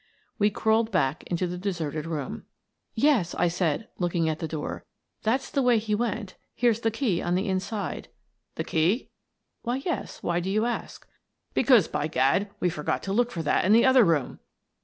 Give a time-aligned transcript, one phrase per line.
[0.39, 2.45] We crawled back into the deserted room."
[2.95, 4.83] Yes," I said, looking at the door,"
[5.21, 6.35] that's the way he went.
[6.55, 8.07] Here's the key on the inside."
[8.55, 9.11] "The key?"
[9.61, 10.23] "Why, yes.
[10.23, 11.07] Why do you ask?""
[11.53, 14.39] Because, by gad, we forgot to lode for that in the other room!"